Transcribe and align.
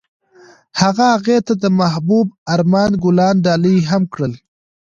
هغه 0.81 1.05
هغې 1.13 1.37
ته 1.47 1.53
د 1.63 1.65
محبوب 1.79 2.27
آرمان 2.53 2.91
ګلان 3.03 3.35
ډالۍ 3.45 3.77
هم 3.89 4.03
کړل. 4.13 4.33